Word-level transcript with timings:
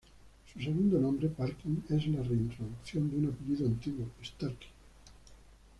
Su 0.51 0.59
segundo 0.59 0.97
nombre, 0.99 1.27
Parkin, 1.29 1.83
es 1.89 2.07
la 2.07 2.23
re-introducción 2.23 3.07
de 3.11 3.17
un 3.17 3.25
apellido 3.27 3.67
antiguo 3.67 4.07
Starkey. 4.25 4.69